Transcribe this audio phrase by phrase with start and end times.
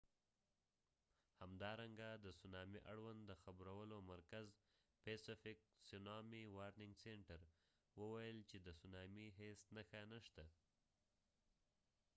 [1.41, 4.47] همدارنګه د سونامي اړوند د خبرولو مرکز
[5.03, 7.39] pacific tsunami warning center
[7.99, 10.45] وویل چې د سونامی هیڅ نښه نشته